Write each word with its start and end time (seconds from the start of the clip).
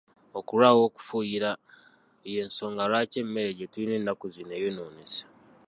Okulwawo 0.39 0.81
okufuuyira 0.87 1.51
y'ensonga 2.33 2.83
lwaki 2.89 3.17
emmere 3.23 3.51
gye 3.57 3.65
tulina 3.71 3.95
ennaku 3.99 4.25
zino 4.33 4.53
eyonoonese. 4.59 5.21